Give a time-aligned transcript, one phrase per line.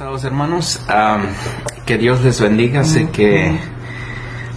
[0.00, 0.80] pasados hermanos,
[1.84, 2.84] que Dios les bendiga.
[2.84, 3.54] Sé que,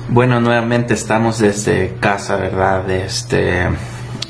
[0.07, 2.89] bueno, nuevamente estamos desde casa, ¿verdad?
[2.89, 3.67] Este,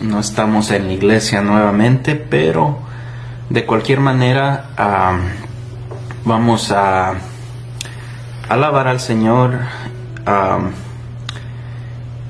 [0.02, 2.80] no estamos en la iglesia nuevamente, pero
[3.52, 4.72] de cualquier manera
[6.26, 7.14] vamos a
[8.50, 9.60] alabar al Señor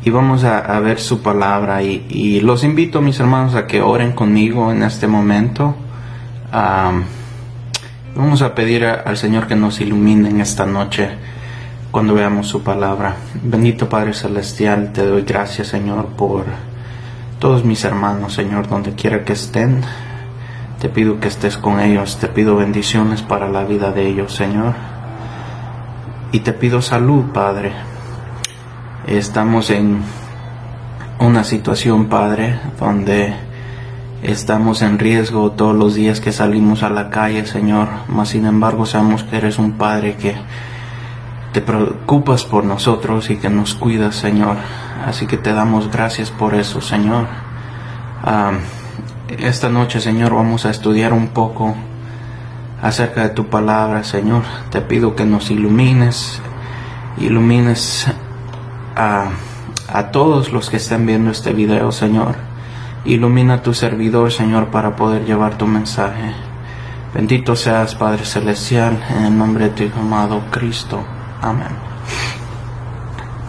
[0.03, 1.83] y vamos a, ver su palabra.
[1.83, 5.73] Y, los invito, mis hermanos, a que oren conmigo en este momento.
[8.15, 11.09] Vamos a pedir al Señor que nos ilumine en esta noche
[11.89, 13.15] cuando veamos su palabra.
[13.41, 16.45] Bendito Padre Celestial, te doy gracias Señor por
[17.39, 19.81] todos mis hermanos, Señor, donde quiera que estén.
[20.79, 24.75] Te pido que estés con ellos, te pido bendiciones para la vida de ellos, Señor.
[26.31, 27.73] Y te pido salud, Padre.
[29.07, 30.03] Estamos en
[31.19, 33.33] una situación, Padre, donde
[34.23, 38.85] Estamos en riesgo todos los días que salimos a la calle, Señor, mas sin embargo
[38.85, 40.33] sabemos que eres un Padre que
[41.51, 44.55] te preocupas por nosotros y que nos cuidas, Señor.
[45.05, 47.27] Así que te damos gracias por eso, Señor.
[49.27, 51.75] esta noche, Señor, vamos a estudiar un poco
[52.81, 54.43] acerca de tu palabra, Señor.
[54.69, 56.39] Te pido que nos ilumines,
[57.17, 58.07] ilumines
[58.95, 59.31] a,
[59.89, 62.52] a todos los que estén viendo este video, Señor
[63.05, 66.33] Ilumina tu servidor, Señor, para poder llevar tu mensaje.
[67.13, 71.03] Bendito seas, Padre Celestial, en el nombre de tu amado Cristo.
[71.41, 71.67] Amén.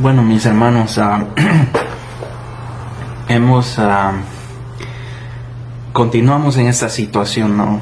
[0.01, 1.25] Bueno, mis hermanos, ah,
[3.29, 3.79] hemos...
[3.79, 4.15] Uh,
[5.93, 7.81] continuamos en esta situación, ¿no?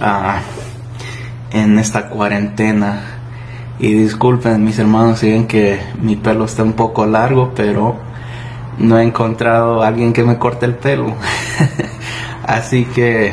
[0.00, 0.40] Ah,
[1.50, 3.02] en esta cuarentena.
[3.78, 8.11] Y disculpen, mis hermanos, si que mi pelo está un poco largo, pero
[8.82, 11.14] no he encontrado a alguien que me corte el pelo.
[12.46, 13.32] Así que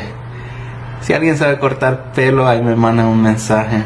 [1.00, 3.82] si alguien sabe cortar pelo, ahí me manda un mensaje.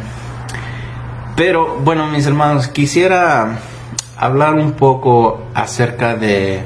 [1.36, 3.58] Pero bueno, mis hermanos, quisiera
[4.16, 6.62] hablar un poco acerca de...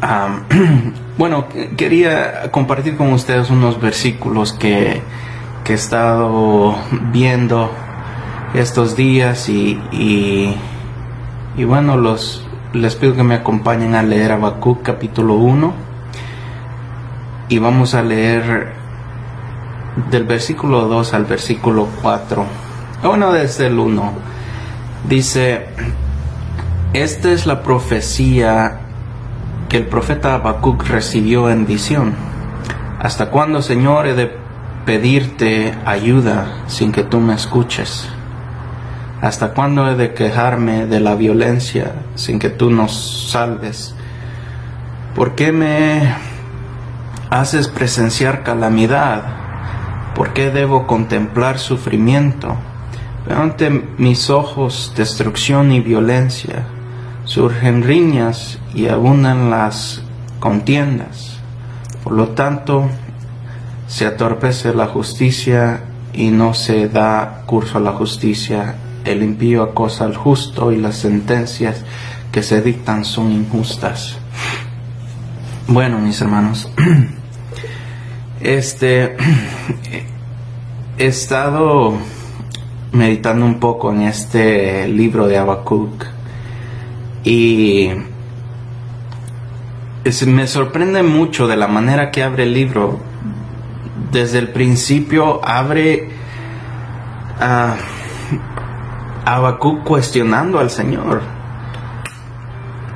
[1.18, 1.46] bueno,
[1.76, 5.02] quería compartir con ustedes unos versículos que,
[5.64, 6.76] que he estado
[7.12, 7.70] viendo
[8.54, 10.54] estos días y, y,
[11.56, 12.43] y bueno, los,
[12.74, 15.72] les pido que me acompañen a leer Habacuc capítulo 1
[17.48, 18.72] y vamos a leer
[20.10, 22.44] del versículo 2 al versículo 4.
[23.04, 24.12] Bueno, desde el 1.
[25.08, 25.68] Dice,
[26.94, 28.80] esta es la profecía
[29.68, 32.14] que el profeta Habacuc recibió en visión.
[32.98, 34.34] ¿Hasta cuándo, Señor, he de
[34.84, 38.08] pedirte ayuda sin que tú me escuches?
[39.24, 43.94] ¿Hasta cuándo he de quejarme de la violencia sin que tú nos salves?
[45.14, 46.14] ¿Por qué me
[47.30, 49.22] haces presenciar calamidad?
[50.14, 52.54] ¿Por qué debo contemplar sufrimiento?
[53.26, 56.66] Veo ante mis ojos destrucción y violencia.
[57.24, 60.02] Surgen riñas y abundan las
[60.38, 61.38] contiendas.
[62.02, 62.90] Por lo tanto,
[63.86, 65.80] se atorpece la justicia
[66.12, 68.74] y no se da curso a la justicia
[69.04, 71.84] el impío acosa al justo y las sentencias
[72.32, 74.16] que se dictan son injustas.
[75.68, 76.70] Bueno, mis hermanos,
[78.40, 79.16] este
[80.98, 81.94] he estado
[82.92, 86.06] meditando un poco en este libro de Habacuc
[87.24, 87.90] y
[90.26, 93.00] me sorprende mucho de la manera que abre el libro.
[94.12, 96.10] Desde el principio abre
[99.24, 101.22] Habacuc cuestionando al Señor,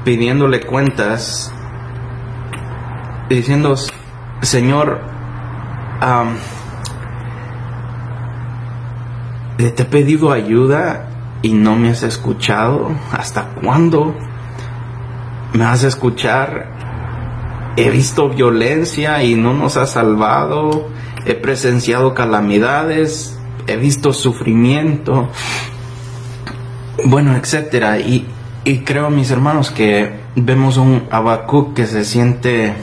[0.04, 1.52] pidiéndole cuentas,
[3.30, 3.76] diciendo,
[4.42, 5.00] Señor,
[9.56, 11.08] te he pedido ayuda
[11.42, 12.90] y no me has escuchado.
[13.12, 14.14] ¿Hasta cuándo
[15.54, 17.72] me vas a escuchar?
[17.76, 20.88] He visto violencia y no nos has salvado.
[21.24, 23.38] He presenciado calamidades.
[23.66, 25.28] He visto sufrimiento
[27.04, 27.98] bueno, etcétera.
[27.98, 28.26] Y,
[28.64, 32.74] y creo, mis hermanos, que vemos un Habacuc que se siente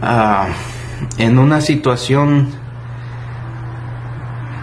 [0.00, 0.48] ah,
[1.18, 2.50] en una situación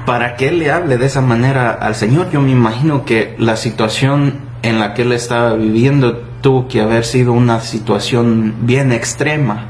[0.06, 2.32] para que él le hable de esa manera al Señor.
[2.32, 7.06] Yo me imagino que la situación en la que él estaba viviendo tuvo que haber
[7.06, 9.66] sido una situación bien extrema.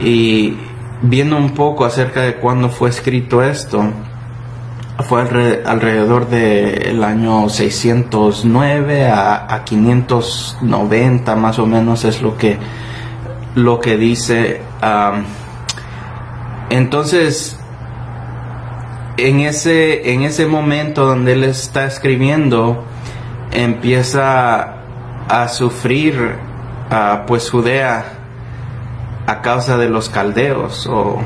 [0.00, 0.56] Y
[1.02, 3.90] viendo un poco acerca de cuándo fue escrito esto,
[4.98, 12.58] fue alrededor del año 609 a, 590 más o menos es lo que
[13.54, 14.60] lo que dice
[16.70, 17.58] entonces
[19.18, 22.84] en ese, en ese momento donde él está escribiendo,
[23.50, 24.76] empieza
[25.28, 26.36] a sufrir
[27.26, 28.04] pues Judea
[29.26, 31.18] a causa de los caldeos o,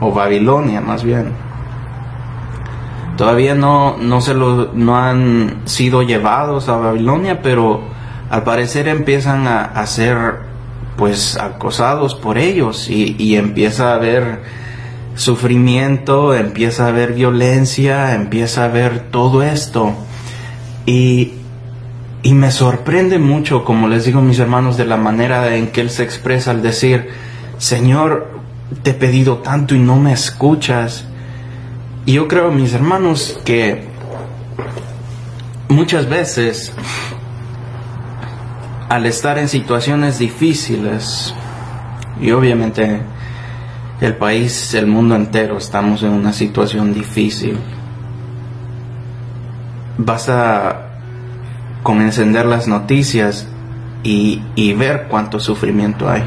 [0.00, 1.47] o Babilonia más bien.
[3.18, 7.82] Todavía no, no, se lo, no han sido llevados a Babilonia, pero
[8.30, 10.36] al parecer empiezan a, a ser
[10.96, 14.40] pues acosados por ellos y, y empieza a haber
[15.16, 19.94] sufrimiento, empieza a haber violencia, empieza a haber todo esto.
[20.86, 21.32] Y,
[22.22, 25.90] y me sorprende mucho, como les digo mis hermanos, de la manera en que él
[25.90, 27.08] se expresa al decir,
[27.58, 28.28] Señor,
[28.84, 31.04] te he pedido tanto y no me escuchas.
[32.06, 33.88] Yo creo, mis hermanos, que
[35.68, 36.72] muchas veces
[38.88, 41.34] al estar en situaciones difíciles,
[42.20, 43.00] y obviamente
[44.00, 47.58] el país, el mundo entero, estamos en una situación difícil,
[49.98, 51.00] basta
[51.82, 53.46] con encender las noticias
[54.02, 56.22] y, y ver cuánto sufrimiento hay.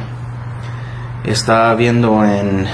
[1.23, 2.67] Estaba viendo en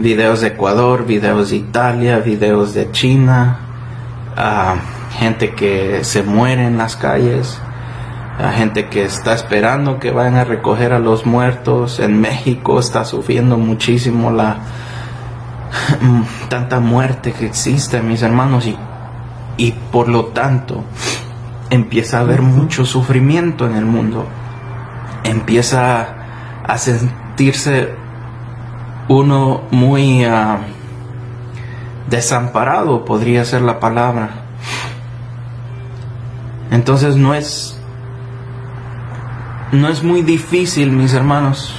[0.00, 3.58] videos de Ecuador, videos de Italia, videos de China,
[5.12, 7.60] gente que se muere en las calles,
[8.38, 12.00] a gente que está esperando que vayan a recoger a los muertos.
[12.00, 14.56] En México está sufriendo muchísimo la
[16.48, 18.76] tanta muerte que existe, mis hermanos, y,
[19.58, 20.82] y por lo tanto
[21.68, 24.26] empieza a haber mucho sufrimiento en el mundo.
[25.24, 26.14] Empieza
[26.66, 27.99] a sentirse
[29.10, 30.58] uno muy ah,
[32.08, 34.30] desamparado, podría ser la palabra.
[36.70, 37.76] Entonces no es
[39.72, 41.74] no es muy difícil, mis hermanos,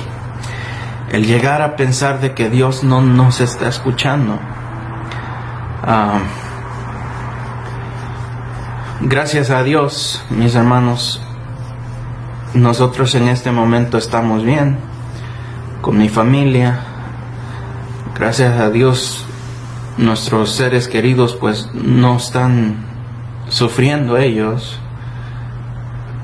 [1.09, 4.37] el llegar a pensar de que Dios no nos está escuchando.
[5.83, 6.19] Ah,
[8.99, 11.21] gracias a Dios, mis hermanos,
[12.53, 14.79] nosotros en este momento estamos bien
[15.81, 16.90] con mi familia,
[18.21, 19.25] gracias a Dios
[19.97, 22.75] nuestros seres queridos pues no están
[23.49, 24.79] sufriendo ellos,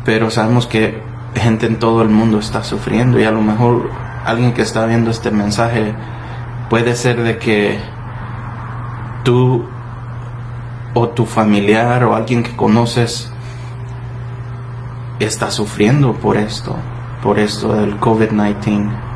[0.06, 1.02] pero sabemos que
[1.34, 3.90] gente en todo el mundo está sufriendo y a lo mejor
[4.24, 5.96] alguien que está viendo este mensaje
[6.70, 7.80] puede ser de que
[9.24, 9.66] tú
[10.94, 13.32] o tu familiar o alguien que conoces
[15.20, 16.76] está sufriendo por esto,
[17.24, 19.07] por esto del COVID-19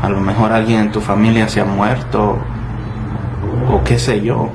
[0.00, 2.38] a lo mejor alguien en tu familia se ha muerto
[3.70, 4.50] o qué sé yo.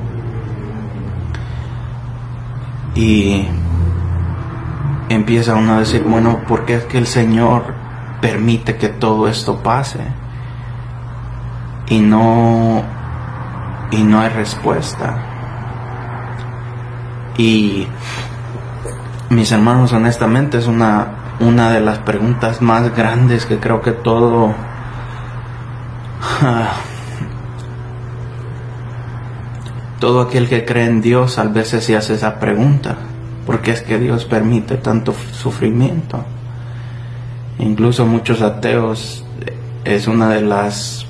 [2.96, 3.48] Y
[5.10, 7.74] empieza uno a decir, bueno, ¿por qué es que el Señor
[8.22, 10.00] permite que todo esto pase?
[11.88, 12.84] Y no
[13.92, 15.18] y no hay respuesta.
[17.38, 17.88] Y
[19.30, 24.54] mis hermanos, honestamente es una una de las preguntas más grandes que creo que todo
[30.00, 32.98] todo aquel que cree en Dios a veces se hace esa pregunta,
[33.46, 36.26] ¿por qué es que Dios permite tanto sufrimiento?
[37.60, 39.26] Incluso muchos ateos
[39.86, 41.06] es una de las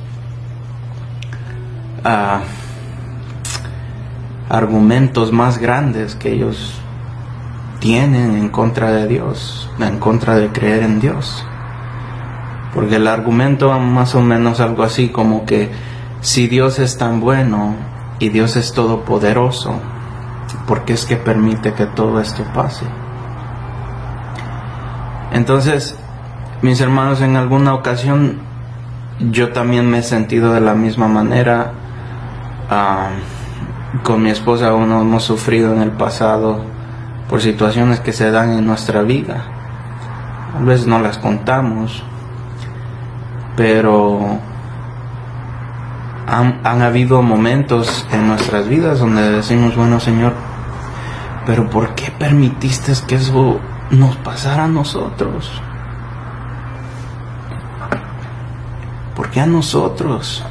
[2.03, 2.41] ah,
[4.49, 6.73] argumentos más grandes que ellos
[7.79, 11.45] tienen en contra de Dios, en contra de creer en Dios.
[12.73, 15.69] Porque el argumento más o menos algo así como que
[16.21, 17.75] si Dios es tan bueno
[18.19, 19.75] y Dios es todopoderoso,
[20.67, 22.85] ¿por qué es que permite que todo esto pase?
[25.31, 25.97] Entonces,
[26.61, 28.39] mis hermanos, en alguna ocasión
[29.19, 31.73] yo también me he sentido de la misma manera.
[32.69, 33.09] Ah,
[34.03, 36.63] con mi esposa aún hemos sufrido en el pasado
[37.29, 39.45] por situaciones que se dan en nuestra vida.
[40.57, 42.03] A veces no las contamos,
[43.55, 44.39] pero
[46.27, 50.33] han, habido momentos en nuestras vidas donde decimos, bueno Señor,
[51.45, 53.59] pero ¿por qué permitiste que eso
[53.91, 55.51] nos pasara a nosotros?
[59.15, 60.43] ¿Por qué a nosotros?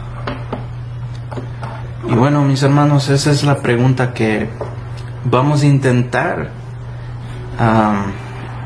[2.09, 4.51] Y bueno, mis hermanos, esa es la pregunta que
[5.25, 6.51] vamos a intentar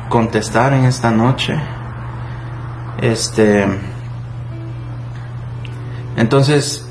[0.09, 1.55] contestar en esta noche.
[3.01, 3.67] Este
[6.17, 6.85] entonces,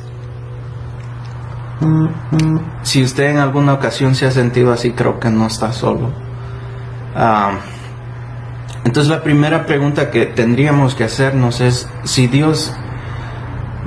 [2.82, 6.12] si usted en alguna ocasión se ha sentido así, creo que no está solo.
[7.14, 7.58] Ah,
[8.84, 12.72] entonces la primera pregunta que tendríamos que hacernos es si Dios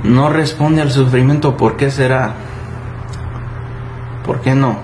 [0.04, 2.34] no responde al sufrimiento, ¿por qué será?
[4.26, 4.78] ¿Por qué no?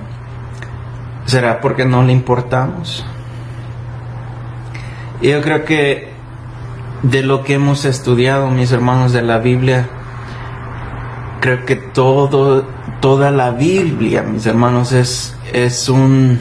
[1.27, 3.05] ¿Será porque no le importamos?
[5.21, 6.13] Yo creo que
[7.03, 9.89] de lo que hemos estudiado, mis hermanos de la Biblia,
[11.41, 12.65] creo que todo,
[13.01, 16.39] toda la Biblia, mis hermanos, es, es un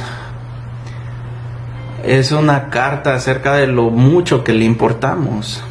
[2.05, 5.63] es una carta acerca de lo mucho que le importamos.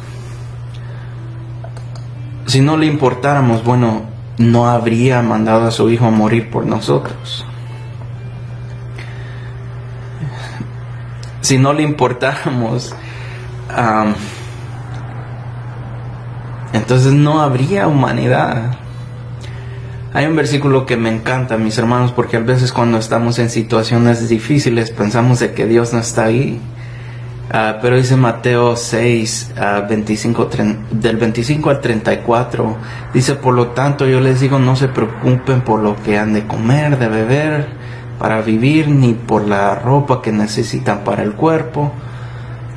[2.45, 4.03] Si no le importáramos, bueno,
[4.37, 7.45] no habría mandado a su hijo a morir por nosotros.
[11.39, 12.93] Si no le importáramos,
[16.73, 18.77] entonces no habría humanidad.
[20.15, 24.29] Hay un versículo que me encanta, mis hermanos, porque a veces cuando estamos en situaciones
[24.29, 26.57] difíciles pensamos de que Dios no está ahí.
[27.51, 29.55] Ah, pero dice Mateo 6,
[29.89, 32.77] 25, ah, del 25 al 34,
[33.13, 36.47] dice, por lo tanto yo les digo, no se preocupen por lo que han de
[36.47, 37.67] comer, de beber,
[38.17, 41.91] para vivir, ni por la ropa que necesitan para el cuerpo.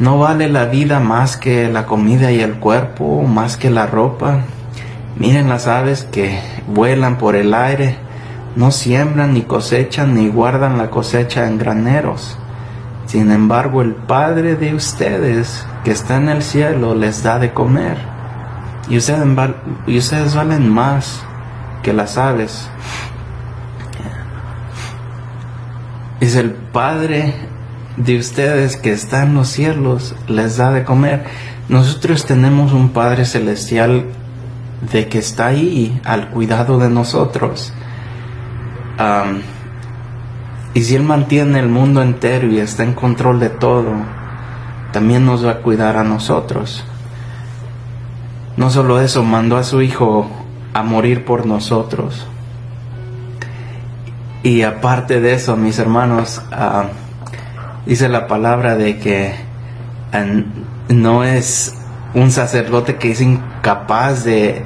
[0.01, 4.41] No vale la vida más que la comida y el cuerpo, más que la ropa.
[5.19, 7.97] Miren las aves que vuelan por el aire,
[8.55, 12.39] no siembran ni cosechan ni guardan la cosecha en graneros.
[13.07, 17.99] Sin embargo, el Padre de ustedes que está en el cielo les da de comer.
[18.89, 19.27] Y ustedes,
[19.89, 21.21] ustedes valen más
[21.83, 22.71] que las aves.
[26.21, 27.35] Es el Padre
[27.97, 31.25] de ustedes que está en los cielos les da de comer.
[31.69, 34.07] Nosotros tenemos un Padre celestial
[34.81, 37.73] de que está ahí al cuidado de nosotros.
[40.75, 43.93] y si Él mantiene el mundo entero y está en control de todo,
[44.93, 46.85] también nos va a cuidar a nosotros.
[48.57, 50.29] No solo eso, mandó a su Hijo
[50.75, 52.27] a morir por nosotros.
[54.43, 56.43] Y aparte de eso, mis hermanos,
[57.87, 59.35] dice la palabra de que
[60.89, 61.78] no es
[62.15, 64.65] un sacerdote que es incapaz de,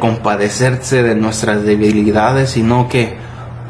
[0.00, 3.16] compadecerse de nuestras debilidades, sino que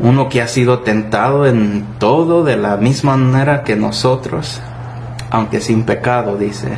[0.01, 4.61] uno que ha sido tentado en todo de la misma manera que nosotros,
[5.31, 6.71] aunque sin pecado, dice.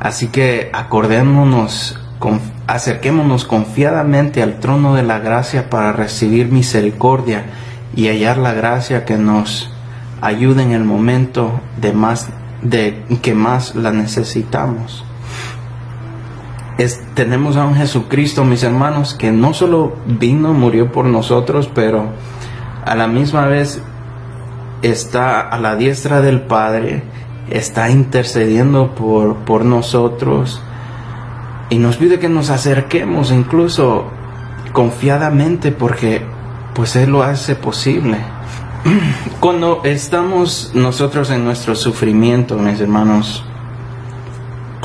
[0.00, 1.98] Así que acordémonos,
[2.66, 7.46] acerquémonos confiadamente al trono de la gracia para recibir misericordia
[7.94, 9.72] y hallar la gracia que nos
[10.20, 12.28] ayude en el momento de más
[12.62, 15.04] de que más la necesitamos
[17.14, 22.10] tenemos a un Jesucristo, mis hermanos, que no solo vino, murió por nosotros, pero
[22.84, 23.82] a la misma vez
[24.82, 27.02] está a la diestra del Padre,
[27.48, 30.60] está intercediendo por, por nosotros
[31.70, 34.04] y nos pide que nos acerquemos incluso
[34.72, 36.22] confiadamente porque
[36.74, 38.18] pues Él lo hace posible.
[39.40, 43.44] Cuando estamos nosotros en nuestro sufrimiento, mis hermanos,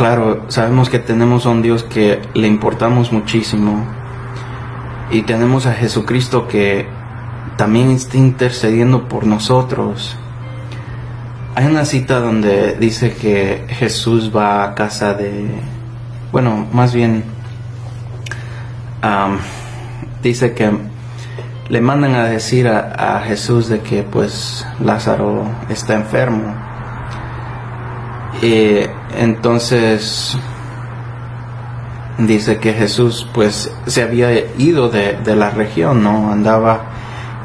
[0.02, 3.86] claro, sabemos que tenemos a un Dios que le importamos muchísimo
[5.12, 6.88] y tenemos a Jesucristo que
[7.56, 10.18] también está intercediendo por nosotros.
[11.54, 15.46] Hay una cita donde dice que Jesús va a casa de,
[16.32, 17.24] bueno, más bien
[20.24, 20.72] dice que
[21.70, 26.71] le mandan a decir a, Jesús de que pues Lázaro está enfermo
[28.42, 28.80] y
[29.18, 30.36] entonces
[32.18, 36.32] dice que Jesús pues se había ido de, la región, ¿no?
[36.32, 36.82] Andaba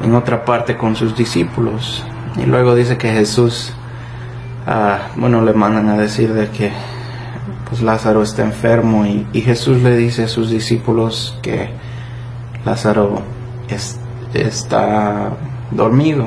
[0.02, 2.04] en otra parte con sus discípulos.
[2.36, 3.72] Y luego dice que Jesús,
[4.66, 6.72] ah, bueno, le mandan a decir de que
[7.68, 11.68] pues Lázaro está enfermo y, Jesús le dice a sus discípulos que
[12.64, 13.22] Lázaro
[14.32, 15.30] está
[15.70, 16.26] dormido.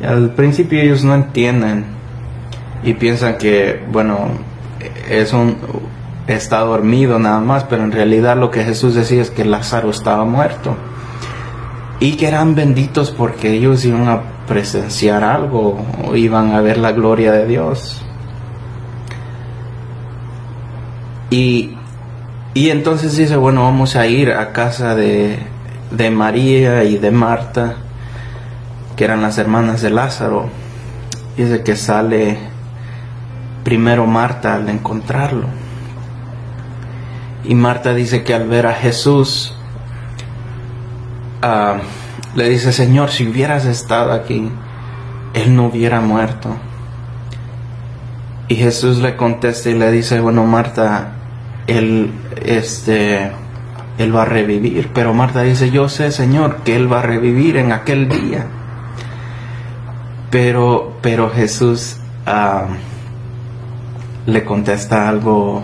[0.00, 1.99] Y al principio ellos no entienden
[2.82, 4.28] y piensan que, bueno,
[5.08, 5.56] es un,
[6.26, 10.24] está dormido nada más, pero en realidad lo que Jesús decía es que Lázaro estaba
[10.24, 10.76] muerto
[11.98, 16.92] y que eran benditos porque ellos iban a presenciar algo o iban a ver la
[16.92, 18.02] gloria de Dios.
[21.28, 21.76] Y,
[22.54, 25.38] y entonces dice, bueno, vamos a ir a casa de,
[25.90, 27.74] de María y de Marta,
[28.96, 30.48] que eran las hermanas de Lázaro.
[31.36, 32.49] Dice que sale
[33.64, 35.46] primero Marta al encontrarlo.
[37.44, 39.54] Y Marta dice que al ver a Jesús,
[41.42, 41.78] ah,
[42.34, 44.50] le dice, Señor, si hubieras estado aquí,
[45.34, 46.56] Él no hubiera muerto.
[48.48, 51.12] Y Jesús le contesta y le dice, bueno, Marta,
[51.66, 52.12] Él,
[52.44, 53.30] este,
[53.98, 54.90] Él va a revivir.
[54.92, 58.46] Pero Marta dice, yo sé, Señor, que Él va a revivir en aquel día.
[60.30, 62.66] Pero, pero Jesús ah,
[64.30, 65.62] le contesta algo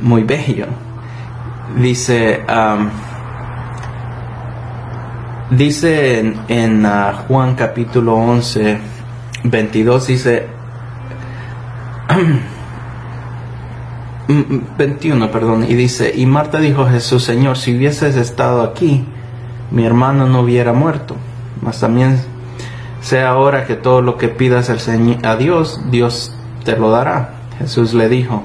[0.00, 0.66] muy bello.
[1.78, 2.42] Dice,
[5.50, 8.78] dice en, ah, Juan capítulo 11,
[9.44, 10.46] 22, dice,
[14.78, 19.04] 21, perdón, y dice, y Marta dijo a Jesús, Señor, si hubieses estado aquí,
[19.70, 21.16] mi hermano no hubiera muerto,
[21.60, 22.18] mas también
[23.02, 26.35] sea ahora que todo lo que pidas a Dios, Dios
[26.66, 27.30] te lo dará.
[27.58, 28.42] Jesús le dijo,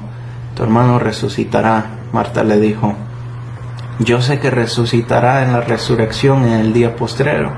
[0.56, 1.88] tu hermano resucitará.
[2.14, 2.94] Marta le dijo,
[4.00, 7.52] yo sé que resucitará en la resurrección en el día postrero.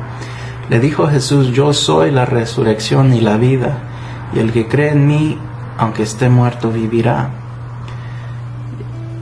[0.69, 3.77] Le dijo Jesús, yo soy la resurrección y la vida,
[4.33, 5.37] y el que cree en mí,
[5.77, 7.29] aunque esté muerto, vivirá.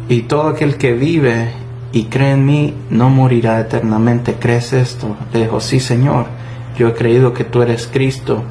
[0.08, 1.54] Y todo aquel que vive
[1.92, 4.36] y cree en mí, no morirá eternamente.
[4.36, 5.16] ¿Crees esto?
[5.34, 6.28] Le dijo, sí, Señor,
[6.78, 8.44] yo he creído que tú eres Cristo,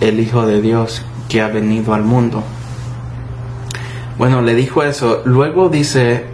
[0.00, 2.42] el Hijo de Dios, que ha venido al mundo.
[4.18, 5.22] Bueno, le dijo eso.
[5.24, 6.24] Luego dice,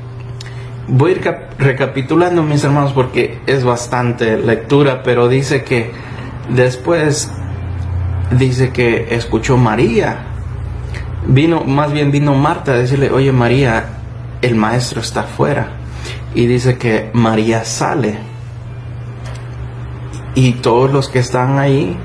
[0.89, 5.91] voy a ir recapitulando mis hermanos porque es bastante lectura, pero dice que
[6.49, 7.31] después
[8.31, 10.19] dice que escuchó María.
[11.27, 13.87] Vino, más bien vino Marta a decirle, oye María,
[14.43, 15.69] el maestro está afuera.
[16.35, 18.19] Y dice que María sale.
[20.35, 21.97] Y todos los que están ahí,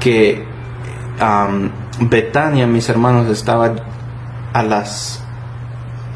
[0.00, 0.47] que
[2.00, 3.74] Betania, mis hermanos, estaba
[4.52, 5.22] a las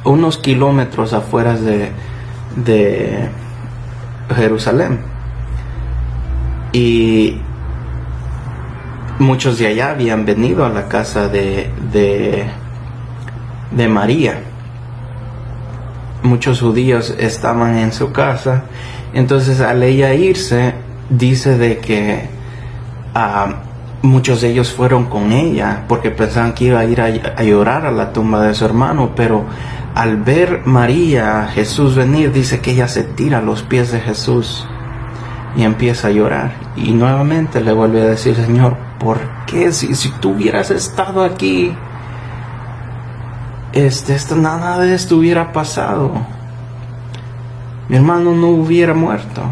[0.05, 3.29] unos kilómetros afuera de,
[4.35, 5.01] Jerusalén.
[6.73, 7.37] Y
[9.19, 11.71] muchos de allá habían venido a la casa de,
[13.89, 14.41] María.
[16.23, 18.65] Muchos judíos estaban en su casa.
[19.13, 20.75] Entonces al ella irse,
[21.11, 22.29] dice de que
[23.15, 23.57] ah,
[24.03, 27.93] muchos de ellos fueron con ella porque pensaban que iba a ir a, llorar a
[27.93, 29.45] la tumba de su hermano, pero
[29.95, 34.67] al ver María, Jesús venir, dice que ella se tira a los pies de Jesús
[35.57, 36.53] y empieza a llorar.
[36.77, 41.73] Y nuevamente le vuelve a decir, Señor, ¿por qué si, si tú hubieras estado aquí,
[43.73, 46.13] este, esto, nada de esto hubiera pasado?
[47.89, 49.43] Mi hermano no hubiera muerto.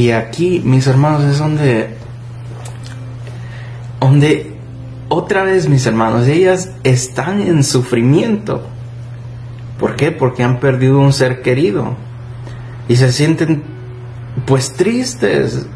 [0.00, 1.90] Y aquí, mis hermanos, es donde,
[4.00, 4.50] donde
[5.10, 8.62] otra vez, mis hermanos, ellas están en sufrimiento.
[9.78, 10.10] ¿Por qué?
[10.10, 11.96] Porque han perdido un ser querido
[12.88, 13.62] y se sienten
[14.46, 15.66] pues tristes.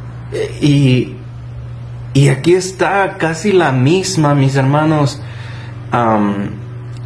[0.58, 1.16] Y,
[2.14, 5.20] y aquí está casi la misma, mis hermanos,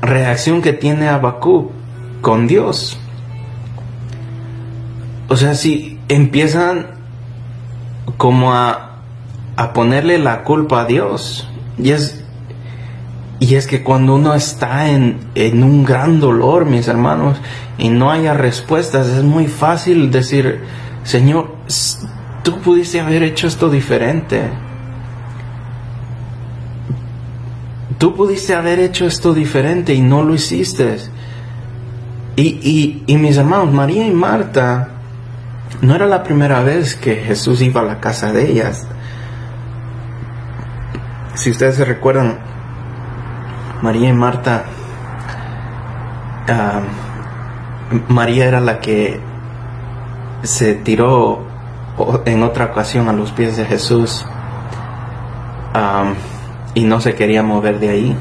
[0.03, 1.73] reacción que tiene Abacú
[2.21, 2.97] con Dios.
[5.27, 6.98] O sea, si empiezan
[8.17, 9.01] como a,
[9.57, 11.49] a ponerle la culpa a Dios.
[11.79, 12.25] Y es,
[13.41, 17.39] y es que cuando uno está en, en un gran dolor, mis hermanos,
[17.77, 20.63] y no haya respuestas, es muy fácil decir,
[21.05, 21.55] Señor,
[22.43, 24.43] tú pudiste haber hecho esto diferente.
[27.99, 30.99] Tú pudiste haber hecho esto diferente y no lo hiciste.
[32.37, 34.98] Y, y, y mis hermanos, María y Marta,
[35.81, 38.87] no era la primera vez que Jesús iba a la casa de ellas.
[41.35, 42.39] Si ustedes se recuerdan,
[43.81, 44.65] María y Marta,
[46.49, 46.81] ah,
[48.09, 49.21] María era la que
[50.43, 51.47] se tiró
[52.25, 54.27] en otra ocasión a los pies de Jesús
[55.75, 56.13] ah,
[56.75, 58.17] y no se quería mover de ahí.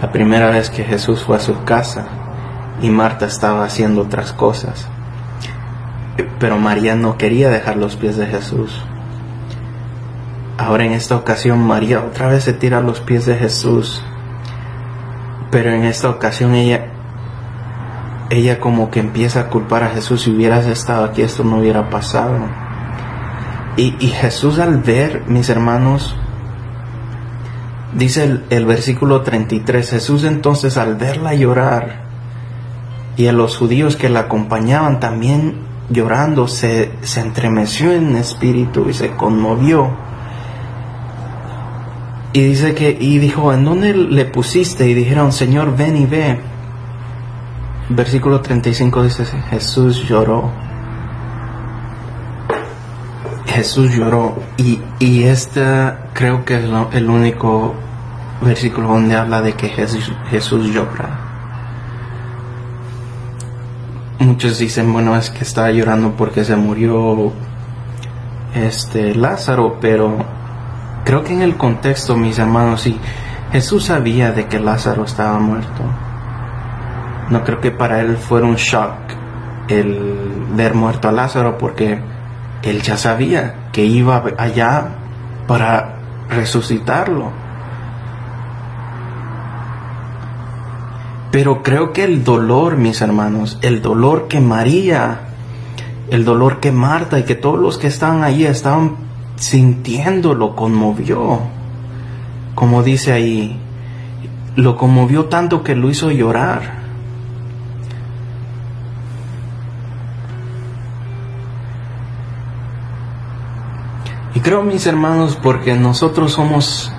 [0.00, 2.06] La primera vez que Jesús fue a su casa
[2.82, 4.88] y Marta estaba haciendo otras cosas.
[6.38, 8.82] Pero María no quería dejar los pies de Jesús.
[10.58, 14.02] Ahora en esta ocasión María otra vez se tira a los pies de Jesús.
[15.50, 16.92] Pero en esta ocasión ella
[18.30, 20.22] ella como que empieza a culpar a Jesús.
[20.22, 22.38] Si hubieras estado aquí esto no hubiera pasado.
[23.76, 26.16] Y, Jesús al ver, mis hermanos,
[27.92, 32.06] dice el, el versículo 33, Jesús entonces al verla llorar
[33.18, 38.94] y a los judíos que la acompañaban también llorando, se, se entremeció en espíritu y
[38.94, 39.90] se conmovió.
[42.32, 44.88] Y dice que, y dijo, ¿en dónde le pusiste?
[44.88, 46.38] Y dijeron, Señor, ven y ve.
[47.88, 50.50] Versículo 35 dice, Jesús lloró.
[53.46, 54.36] Jesús lloró.
[54.58, 55.62] Y, y este
[56.12, 57.74] creo que es el único
[58.42, 61.25] versículo donde habla de que Jesús, Jesús llora.
[64.18, 67.32] Muchos dicen, bueno, es que estaba llorando porque se murió
[68.54, 70.16] este Lázaro, pero
[71.04, 72.98] creo que en el contexto, mis hermanos, sí,
[73.52, 75.82] Jesús sabía de que Lázaro estaba muerto.
[77.30, 78.94] No creo que para él fuera un shock
[79.68, 81.98] el ver muerto a Lázaro porque
[82.62, 84.88] él ya sabía que iba allá
[85.46, 85.96] para
[86.28, 87.30] resucitarlo.
[91.36, 95.20] Pero creo que el dolor, mis hermanos, el dolor que María,
[96.08, 98.96] el dolor que Marta y que todos los que estaban allí estaban
[99.36, 101.40] sintiendo, lo conmovió.
[102.54, 103.60] Como dice ahí,
[104.54, 106.62] lo conmovió tanto que lo hizo llorar.
[114.34, 116.90] Y creo, mis hermanos, porque nosotros somos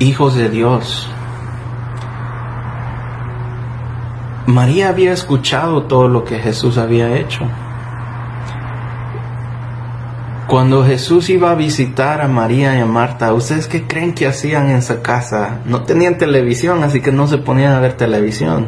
[0.00, 1.13] hijos de Dios.
[4.46, 7.48] María había escuchado todo lo que Jesús había hecho.
[10.46, 14.68] Cuando Jesús iba a visitar a María y a Marta, ¿ustedes qué creen que hacían
[14.68, 15.60] en esa casa?
[15.64, 18.66] No tenían televisión, así que no se ponían a ver televisión.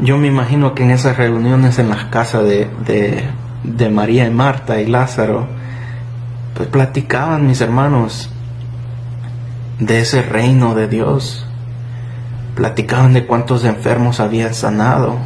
[0.00, 3.24] Yo me imagino que en esas reuniones en las casas de, de,
[3.62, 5.46] de María y Marta y Lázaro,
[6.54, 8.30] pues platicaban mis hermanos
[9.78, 11.46] de ese reino de Dios.
[12.54, 15.16] Platicaban de cuántos enfermos habían sanado,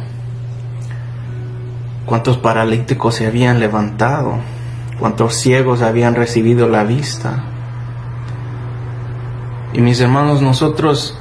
[2.05, 4.39] cuántos paralíticos se habían levantado,
[4.99, 7.43] cuántos ciegos habían recibido la vista.
[9.73, 11.17] Y mis hermanos, nosotros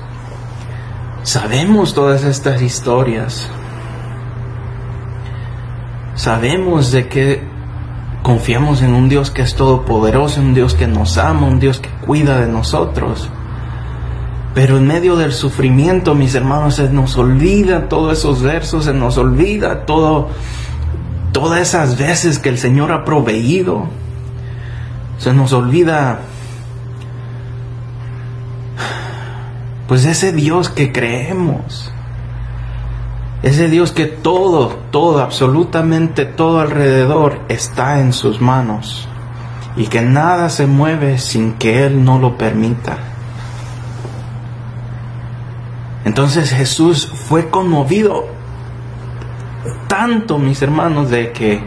[1.25, 3.49] sabemos todas estas historias.
[6.15, 7.43] Sabemos de que
[8.23, 11.91] confiamos en un Dios que es todopoderoso, un Dios que nos ama, un Dios que
[12.07, 13.29] cuida de nosotros.
[14.57, 19.19] Pero en medio del sufrimiento, mis hermanos, se nos olvida todos esos versos, se nos
[19.19, 20.31] olvida todo,
[21.31, 23.85] todas esas veces que el Señor ha proveído.
[25.19, 26.21] Se nos olvida,
[29.89, 31.93] pues ese Dios que creemos.
[33.43, 39.07] Ese Dios que todo, todo, absolutamente todo alrededor está en sus manos
[39.77, 43.16] y que nada se mueve sin que Él no lo permita.
[46.07, 48.27] Entonces Jesús fue conmovido
[49.89, 51.61] tanto, mis hermanos, de que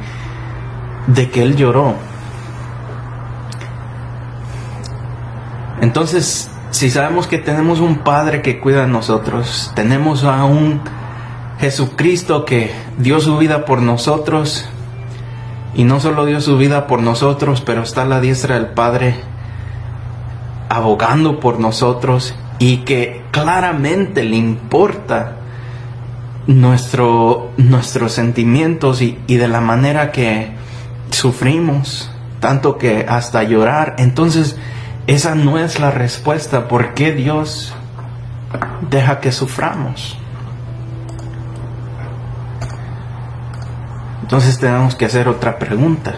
[1.08, 1.94] de que él lloró.
[5.82, 10.80] Entonces, si sabemos que tenemos un Padre que cuida de nosotros, tenemos a un
[11.60, 14.70] Jesucristo que dio su vida por nosotros,
[15.76, 19.20] y no solo dio su vida por nosotros, pero está a la diestra del Padre
[20.70, 25.38] abogando por nosotros y que claramente le importa
[26.46, 30.52] nuestro, nuestros sentimientos y, y de la manera que
[31.10, 33.96] sufrimos, tanto que hasta llorar.
[33.98, 34.58] Entonces,
[35.08, 36.68] esa no es la respuesta.
[36.68, 37.74] ¿Por qué Dios
[38.90, 40.18] deja que suframos?
[44.22, 46.14] Entonces tenemos que hacer otra pregunta.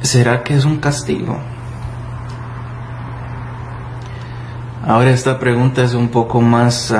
[0.00, 1.38] ¿Será que es un castigo?
[4.90, 6.92] Ahora esta pregunta es un poco más...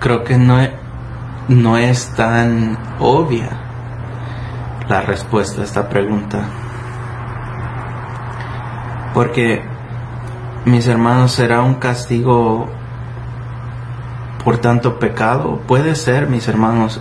[0.00, 0.58] creo que no,
[1.46, 3.50] no es tan obvia
[4.88, 6.40] la respuesta a esta pregunta.
[9.14, 9.62] Porque,
[10.64, 12.68] mis hermanos, ¿será un castigo
[14.42, 15.60] por tanto pecado?
[15.68, 17.00] Puede ser, mis hermanos.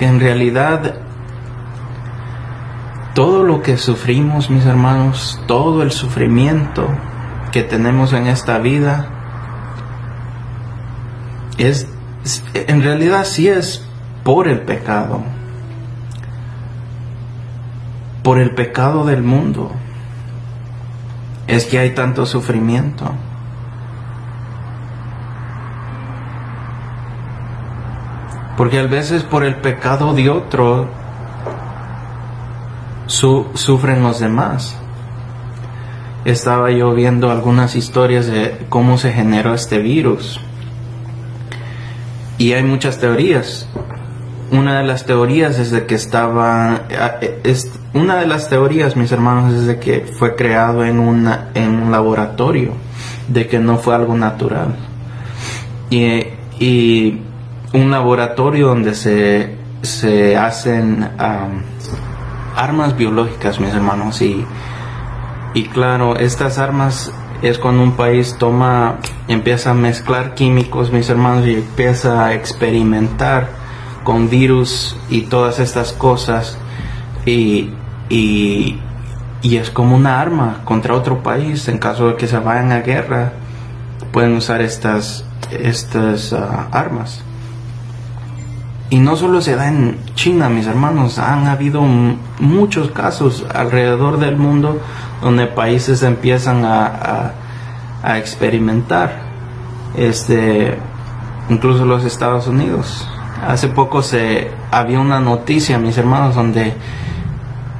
[0.00, 0.96] En realidad
[3.14, 6.88] todo lo que sufrimos, mis hermanos, todo el sufrimiento
[7.50, 9.08] que tenemos en esta vida,
[11.58, 11.88] es,
[12.54, 13.86] en realidad sí es
[14.24, 15.22] por el pecado,
[18.22, 19.72] por el pecado del mundo.
[21.46, 23.12] Es que hay tanto sufrimiento.
[28.56, 31.01] Porque a veces por el pecado de otro
[33.12, 34.76] sufren los demás.
[36.24, 40.40] Estaba yo viendo algunas historias de cómo se generó este virus.
[42.38, 43.68] Y hay muchas teorías.
[44.50, 46.82] Una de las teorías es de que estaba...
[47.44, 51.70] Es, una de las teorías, mis hermanos, es de que fue creado en, una, en
[51.70, 52.72] un laboratorio.
[53.28, 54.74] De que no fue algo natural.
[55.90, 56.24] Y,
[56.58, 57.20] y
[57.74, 61.10] un laboratorio donde se, se hacen
[62.56, 64.44] armas biológicas, mis hermanos, y,
[65.54, 67.12] y claro, estas armas
[67.42, 73.48] es cuando un país toma, empieza a mezclar químicos, mis hermanos, y empieza a experimentar
[74.04, 76.58] con virus y todas estas cosas
[77.26, 77.70] y,
[78.08, 78.78] y,
[79.42, 81.68] es como una arma contra otro país.
[81.68, 83.32] En caso de que se vayan a guerra
[84.12, 87.22] pueden usar estas estas ah, armas
[88.92, 94.36] y no solo se da en China mis hermanos han habido muchos casos alrededor del
[94.36, 94.82] mundo
[95.22, 97.32] donde países empiezan a,
[98.02, 99.22] a, experimentar
[99.96, 100.76] este
[101.48, 103.08] incluso los Estados Unidos.
[103.42, 106.74] Hace poco se había una noticia mis hermanos donde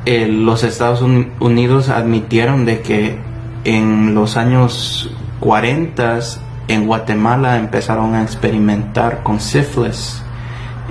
[0.06, 3.18] eh, los Estados Unidos admitieron de que
[3.64, 6.20] en los años 40
[6.68, 10.22] en Guatemala empezaron a experimentar con sífilis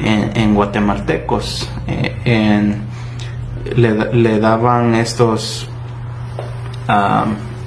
[0.04, 1.70] en, guatemaltecos.
[1.88, 2.76] Eh,
[3.76, 5.68] le, daban estos,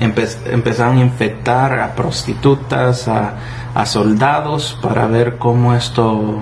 [0.01, 6.39] empezaron a infectar a prostitutas, a, soldados para ver cómo esto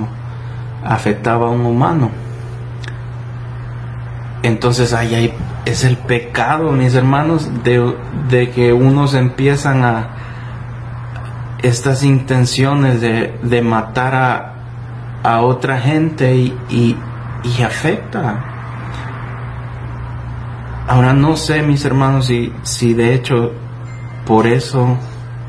[0.85, 2.11] afectaba a un humano.
[4.43, 5.33] Entonces ahí
[5.65, 10.09] es el pecado, mis hermanos, de, que unos empiezan a
[11.63, 14.52] estas intenciones de, matar a,
[15.23, 18.45] a, otra gente y, y, afecta.
[20.89, 23.53] Ahora no sé, mis hermanos, si, si de hecho
[24.27, 24.97] por eso,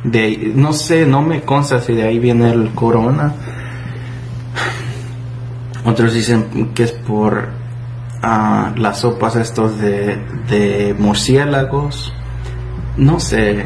[0.03, 3.33] de, no sé, no me consta si de ahí viene el corona.
[5.85, 7.49] Otros dicen que es por
[8.21, 12.13] las sopas estos de, de murciélagos.
[12.95, 13.65] No sé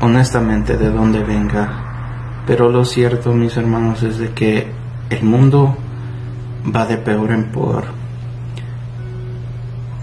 [0.00, 4.66] honestamente de dónde venga, pero lo cierto, mis hermanos, es de que
[5.10, 5.76] el mundo
[6.74, 7.84] va de peor en peor.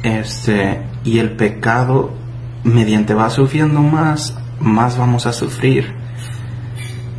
[0.04, 2.12] Este, y el pecado,
[2.64, 5.96] mediante va sufriendo más, más vamos a sufrir.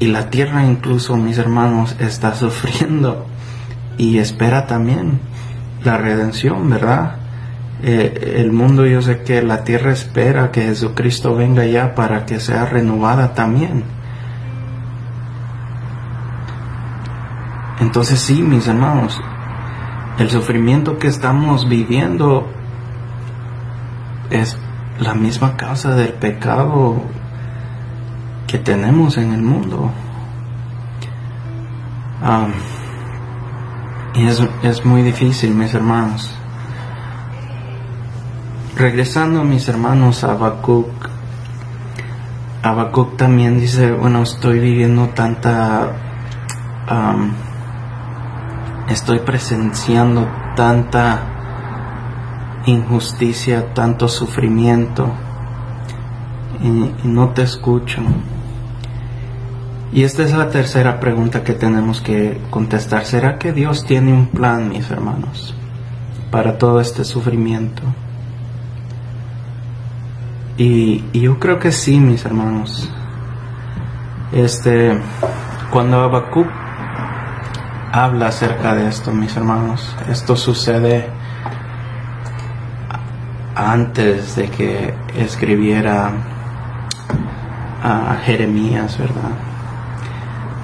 [0.00, 3.26] Y la tierra incluso, mis hermanos, está sufriendo
[3.96, 5.20] y espera también
[5.84, 7.16] la redención, ¿verdad?
[7.82, 12.40] Eh, el mundo, yo sé que la tierra espera que Jesucristo venga ya para que
[12.40, 13.84] sea renovada también.
[17.80, 19.20] Entonces sí, mis hermanos,
[20.18, 22.46] el sufrimiento que estamos viviendo
[24.30, 24.58] es
[24.98, 27.00] la misma causa del pecado
[28.46, 29.90] que tenemos en el mundo.
[34.14, 36.34] Y es, muy difícil, mis hermanos.
[38.74, 40.88] Regresando, mis hermanos, a Habacuc,
[42.62, 45.92] Habacuc también dice, bueno, estoy viviendo tanta...
[48.88, 51.20] estoy presenciando tanta
[52.66, 55.10] injusticia, tanto sufrimiento
[56.62, 58.02] y no te escucho.
[59.92, 63.06] Y esta es la tercera pregunta que tenemos que contestar.
[63.06, 65.54] ¿Será que Dios tiene un plan, mis hermanos,
[66.30, 67.82] para todo este sufrimiento?
[70.58, 72.90] Y, yo creo que sí, mis hermanos.
[74.32, 74.98] Este,
[75.70, 76.48] cuando Habacuc
[77.92, 81.08] habla acerca de esto, mis hermanos, esto sucede
[83.54, 86.10] antes de que escribiera
[87.82, 89.30] a Jeremías, ¿verdad?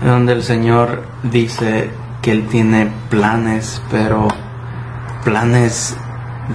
[0.02, 4.28] donde el Señor dice que Él tiene planes, pero
[5.24, 5.96] planes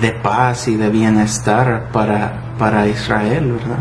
[0.02, 3.80] de paz y de bienestar para, para Israel, ¿verdad?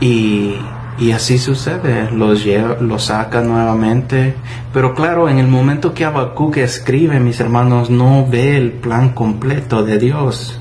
[0.00, 0.56] Y,
[0.98, 2.44] y así sucede, los,
[2.80, 4.34] los saca nuevamente.
[4.72, 9.84] Pero claro, en el momento que Habacuc escribe, mis hermanos, no ve el plan completo
[9.84, 10.58] de Dios.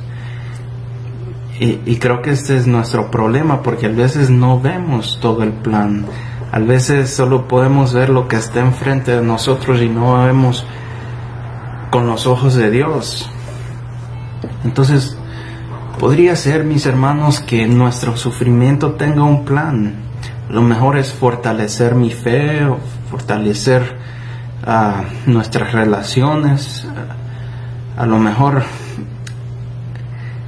[1.59, 5.51] Y, y creo que este es nuestro problema, porque a veces no vemos todo el
[5.51, 6.05] plan
[6.53, 10.63] a veces solo podemos ver lo que está enfrente de nosotros y no vemos
[11.89, 13.27] con los ojos de Dios.
[14.63, 15.17] Entonces,
[15.99, 19.95] podría ser, mis hermanos, que nuestro sufrimiento tenga un plan.
[20.49, 22.67] Lo mejor es fortalecer mi fe,
[23.09, 23.97] fortalecer
[24.65, 26.87] ah, nuestras relaciones.
[27.97, 28.63] A lo mejor,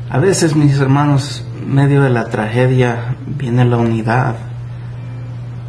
[0.10, 4.36] a veces, mis hermanos, medio de la tragedia viene la unidad.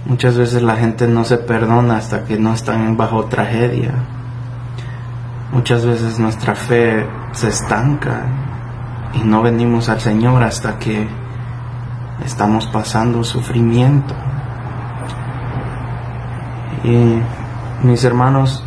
[0.04, 3.92] Muchas veces la gente no se perdona hasta que no están bajo tragedia.
[5.52, 8.24] Muchas veces nuestra fe se estanca
[9.14, 11.08] y no venimos al Señor hasta que
[12.24, 14.14] estamos pasando sufrimiento.
[16.84, 18.62] Y mis hermanos,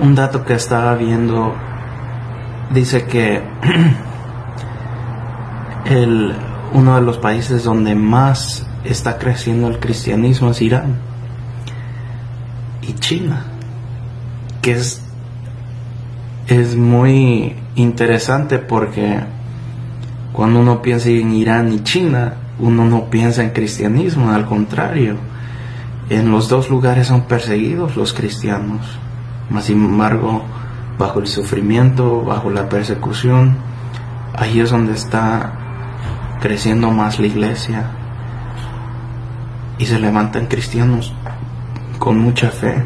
[0.00, 1.54] un dato que estaba viendo
[2.70, 3.42] dice que
[5.84, 6.34] el
[6.72, 10.96] uno de los países donde más está creciendo el cristianismo es Irán
[12.82, 13.44] y China,
[14.62, 15.02] que es,
[16.46, 19.20] es muy interesante porque
[20.40, 25.16] cuando uno piensa en Irán y China, uno no piensa en cristianismo, al contrario.
[26.08, 28.80] En los dos lugares son perseguidos los cristianos.
[29.50, 30.42] Mas, sin embargo,
[30.96, 33.58] bajo el sufrimiento, bajo la persecución,
[34.34, 35.52] ahí es donde está
[36.40, 37.90] creciendo más la iglesia.
[39.76, 41.12] Y se levantan cristianos
[41.98, 42.82] con mucha fe.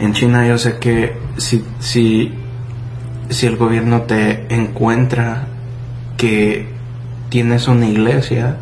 [0.00, 2.34] En China yo sé que si, si,
[3.30, 5.46] si el gobierno te encuentra
[6.18, 6.68] que
[7.30, 8.56] tienes una iglesia,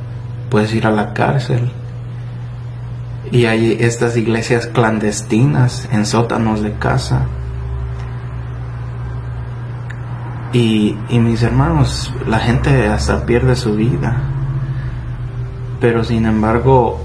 [0.51, 1.73] puedes ir a la cárcel.
[3.33, 7.23] Y hay estas iglesias clandestinas en sótanos de casa.
[10.53, 14.17] Y, y, mis hermanos, la gente hasta pierde su vida.
[15.81, 17.05] Pero sin embargo,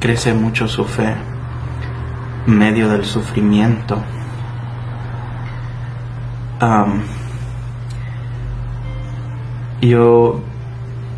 [0.00, 1.14] crece mucho su fe
[2.46, 4.02] en medio del sufrimiento.
[9.80, 10.40] Yo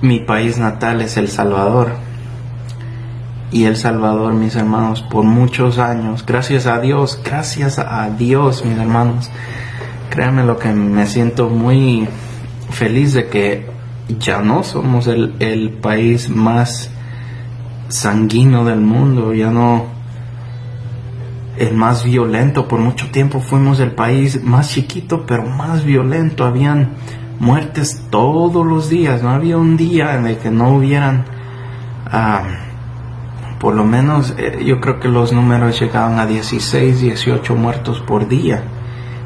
[0.00, 1.92] mi país natal es El Salvador.
[3.50, 8.78] Y El Salvador, mis hermanos, por muchos años, gracias a Dios, gracias a Dios, mis
[8.78, 9.30] hermanos,
[10.08, 12.08] créanme lo que me siento muy
[12.70, 13.66] feliz de que
[14.18, 16.90] ya no somos el, el país más
[17.88, 19.84] sanguíneo del mundo, ya no
[21.58, 22.68] el más violento.
[22.68, 26.44] Por mucho tiempo fuimos el país más chiquito, pero más violento.
[26.44, 26.90] Habían
[27.42, 31.24] muertes todos los días, no había un día en el que no hubieran,
[32.06, 32.44] ah,
[33.58, 38.28] por lo menos eh, yo creo que los números llegaban a 16, 18 muertos por
[38.28, 38.62] día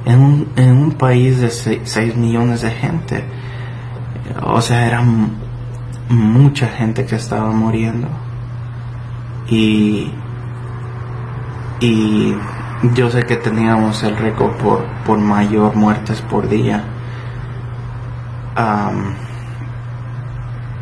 [0.07, 3.23] en un, en un país de 6, millones de gente.
[4.43, 5.05] O sea, era
[6.09, 8.09] mucha gente que estaba muriendo.
[9.51, 10.11] Y,
[11.81, 12.35] y
[12.95, 16.96] yo sé que teníamos el récord por, por mayor muertes por día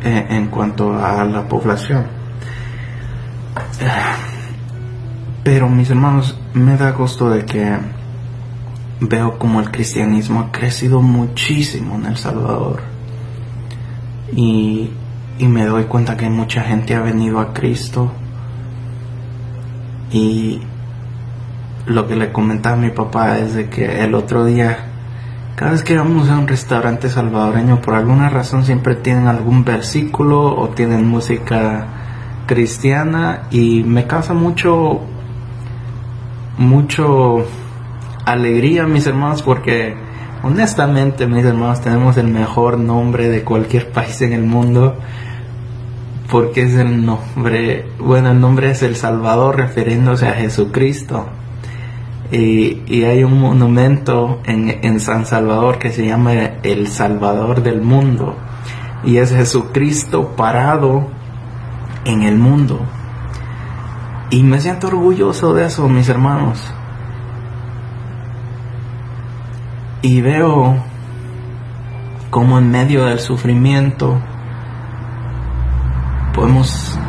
[0.03, 2.05] en, cuanto a la población.
[5.43, 7.77] Pero mis hermanos, me da gusto de que
[8.99, 12.81] veo como el cristianismo ha crecido muchísimo en El Salvador.
[14.35, 14.89] Y,
[15.37, 18.11] y me doy cuenta que mucha gente ha venido a Cristo.
[20.11, 20.61] Y
[21.85, 24.94] lo que le comentaba a mi papá es de que el otro día
[25.55, 30.53] cada vez que vamos a un restaurante salvadoreño, por alguna razón siempre tienen algún versículo
[30.53, 31.87] o tienen música
[32.45, 34.99] cristiana y me causa mucho,
[36.57, 37.45] mucho
[38.25, 39.95] alegría, mis hermanos, porque
[40.43, 44.97] honestamente, mis hermanos, tenemos el mejor nombre de cualquier país en el mundo
[46.29, 51.27] porque es el nombre, bueno, el nombre es El Salvador refiriéndose a Jesucristo.
[52.37, 58.35] Y, hay un monumento en, San Salvador que se llama el Salvador del mundo.
[59.05, 61.07] Y es Jesucristo parado
[62.03, 62.81] en el mundo.
[64.31, 66.61] Y me siento orgulloso de eso, mis hermanos.
[70.01, 70.75] Y veo
[72.31, 74.19] como en medio del sufrimiento
[76.33, 76.99] podemos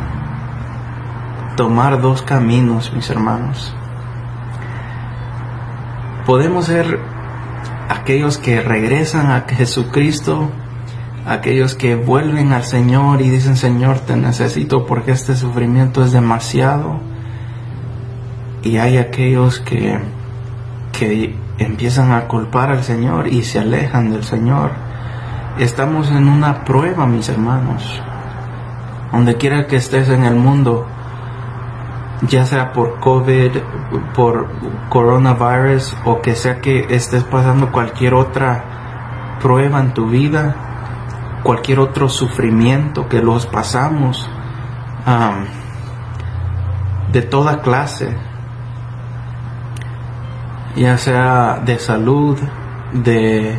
[1.57, 3.75] tomar dos caminos, mis hermanos
[6.27, 6.99] podemos ser
[7.87, 10.49] aquellos que regresan a Jesucristo,
[11.25, 16.99] aquellos que vuelven al Señor y dicen, Señor, te necesito porque este sufrimiento es demasiado.
[18.61, 19.99] Y hay aquellos que,
[20.91, 24.71] que empiezan a culpar al Señor y se alejan del Señor.
[25.57, 28.01] Estamos en una prueba, mis hermanos.
[29.13, 30.87] Donde quiera que estés en el mundo,
[32.21, 33.51] ya sea por COVID,
[34.15, 34.47] por
[34.89, 40.55] coronavirus o que sea que estés pasando cualquier otra prueba en tu vida,
[41.43, 44.27] cualquier otro sufrimiento que los pasamos,
[47.11, 48.17] de toda clase,
[50.75, 52.37] ya sea de salud,
[52.93, 53.57] de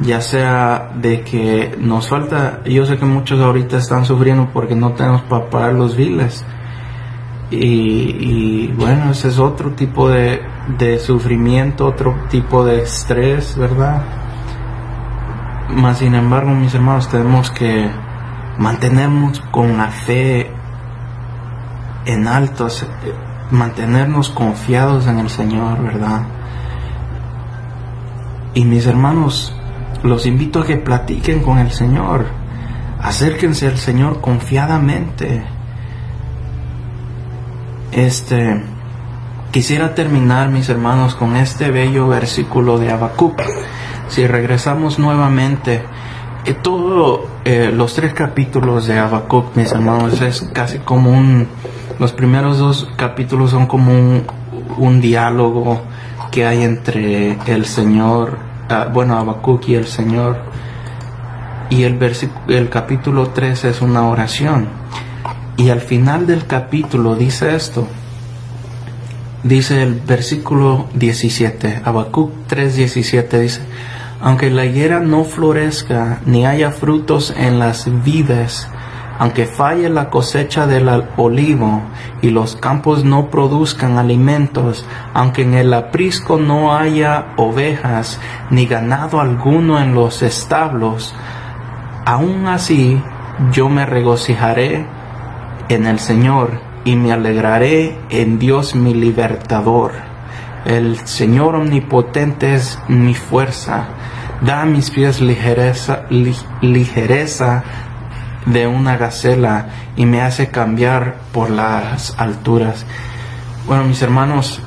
[0.00, 4.92] ya sea de que nos falta, yo sé que muchos ahorita están sufriendo porque no
[4.92, 6.44] tenemos para pagar los biles
[7.50, 10.40] y, bueno, ese es otro tipo de,
[10.98, 14.02] sufrimiento, otro tipo de estrés, ¿verdad?
[15.70, 17.90] Mas sin embargo, mis hermanos, tenemos que
[18.58, 20.50] mantenernos con la fe
[22.06, 22.68] en alto,
[23.50, 26.22] mantenernos confiados en el Señor, ¿verdad?
[28.54, 29.54] Y mis hermanos,
[30.02, 32.44] los invito a que platiquen con el Señor
[33.04, 35.44] acérquense al Señor confiadamente.
[37.94, 38.60] Este,
[39.52, 43.40] quisiera terminar, mis hermanos, con este bello versículo de Habacuc.
[44.08, 45.80] Si regresamos nuevamente,
[46.44, 51.46] eh, todos eh, los tres capítulos de Habacuc, mis hermanos, es casi como un,
[52.00, 53.92] los primeros dos capítulos son como
[54.76, 55.80] un, diálogo
[56.32, 58.38] que hay entre el Señor,
[58.70, 60.38] ah, bueno, Habacuc y el Señor.
[61.70, 61.98] Y el,
[62.48, 64.66] el capítulo 3 es una oración.
[65.56, 67.86] Y al final del capítulo dice esto.
[69.44, 73.60] Dice el versículo 17, Habacuc 3:17 dice,
[74.20, 78.66] aunque la higuera no florezca ni haya frutos en las vides,
[79.18, 81.82] aunque falle la cosecha del olivo
[82.22, 88.18] y los campos no produzcan alimentos, aunque en el aprisco no haya ovejas
[88.50, 91.14] ni ganado alguno en los establos,
[92.06, 93.00] aún así
[93.52, 94.86] yo me regocijaré
[95.68, 99.92] en el Señor y me alegraré en Dios mi libertador.
[100.64, 103.84] El Señor omnipotente es mi fuerza.
[104.40, 106.04] Da a mis pies ligereza,
[108.46, 112.84] de una gacela y me hace cambiar por las alturas.
[113.66, 114.60] Bueno, mis hermanos,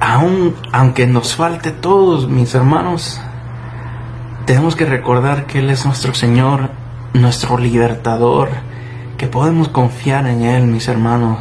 [0.00, 3.20] aun aunque nos falte todos, mis hermanos,
[4.46, 6.70] tenemos que recordar que Él es nuestro Señor,
[7.12, 8.48] nuestro libertador,
[9.16, 11.38] que podemos confiar en Él, mis hermanos.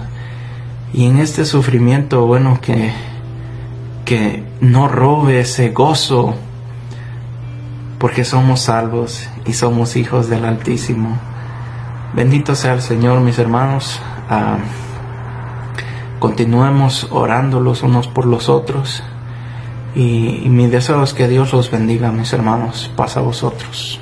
[0.94, 2.94] Y en este sufrimiento, bueno, que,
[4.06, 6.36] que no robe ese gozo
[8.00, 11.18] porque somos salvos y somos hijos del Altísimo.
[12.14, 14.00] Bendito sea el Señor, mis hermanos.
[14.30, 14.58] Ah,
[16.20, 19.04] continuemos orando los unos por los otros.
[19.96, 22.92] Y, y mi deseo es que Dios los bendiga, mis hermanos.
[22.96, 24.00] Pasa a vosotros.